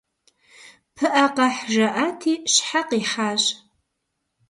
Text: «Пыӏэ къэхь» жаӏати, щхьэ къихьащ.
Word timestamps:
«Пыӏэ 0.95 1.25
къэхь» 1.35 1.61
жаӏати, 1.73 2.33
щхьэ 2.53 2.81
къихьащ. 2.89 3.43